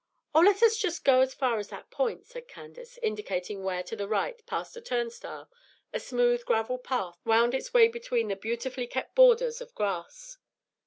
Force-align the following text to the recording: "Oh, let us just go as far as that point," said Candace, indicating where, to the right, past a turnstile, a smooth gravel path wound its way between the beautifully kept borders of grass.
"Oh, 0.33 0.39
let 0.39 0.63
us 0.63 0.77
just 0.77 1.05
go 1.05 1.19
as 1.19 1.35
far 1.35 1.59
as 1.59 1.67
that 1.69 1.91
point," 1.91 2.25
said 2.25 2.47
Candace, 2.47 2.97
indicating 3.03 3.63
where, 3.63 3.83
to 3.83 3.95
the 3.95 4.07
right, 4.07 4.43
past 4.47 4.75
a 4.75 4.81
turnstile, 4.81 5.47
a 5.93 5.99
smooth 5.99 6.43
gravel 6.43 6.79
path 6.79 7.19
wound 7.23 7.53
its 7.53 7.71
way 7.71 7.87
between 7.87 8.27
the 8.27 8.35
beautifully 8.35 8.87
kept 8.87 9.13
borders 9.13 9.61
of 9.61 9.75
grass. 9.75 10.39